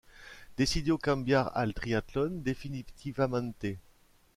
[0.57, 3.77] Decidió cambiar al triatlón definitivamente.